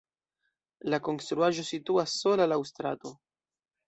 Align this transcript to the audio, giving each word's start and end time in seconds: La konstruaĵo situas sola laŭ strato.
La 0.93 0.99
konstruaĵo 1.07 1.65
situas 1.67 2.15
sola 2.21 2.47
laŭ 2.53 2.57
strato. 2.71 3.13